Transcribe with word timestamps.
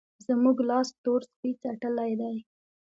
زموږ 0.27 0.57
لاس 0.69 0.87
تور 1.03 1.21
سپی 1.31 1.51
څټلی 1.61 2.11
دی. 2.19 2.35